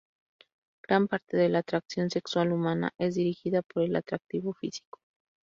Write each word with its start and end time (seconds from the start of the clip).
Gran 0.81 1.07
parte 1.07 1.37
de 1.37 1.47
la 1.47 1.59
atracción 1.59 2.09
sexual 2.09 2.53
humana 2.53 2.89
es 2.97 3.13
dirigida 3.13 3.61
por 3.61 3.83
el 3.83 3.95
atractivo 3.95 4.51
físico. 4.53 4.99